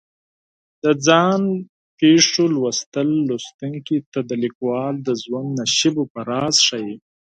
[0.83, 1.41] د ځان
[1.99, 6.95] پېښو لوستل لوستونکي ته د لیکوال د ژوند نشیب و فراز ښیي.